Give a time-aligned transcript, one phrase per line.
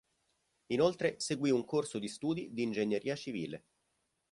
[0.71, 3.65] Inoltre seguì un corso di studi di ingegneria civile.